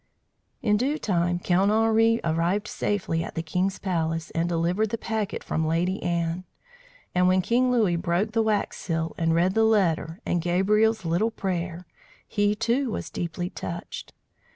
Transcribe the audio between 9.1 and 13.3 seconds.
and read the letter and Gabriel's little prayer, he, too, was